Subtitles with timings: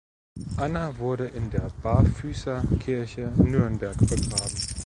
[0.57, 4.49] Anna wurde in der Barfüßerkirche Nürnberg begraben.